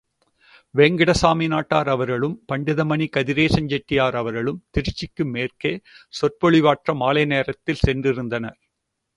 [0.75, 5.73] வேங்கடசாமி நாட்டார் அவர்களும், பண்டித மணி கதிரேசஞ் செட்டியார் அவர்களும், திருச்சிக்கு மேற்கே,
[6.21, 8.59] சொற்பொழிவாற்ற மாலை நேரத்தில் சென்றிருந்தனர்.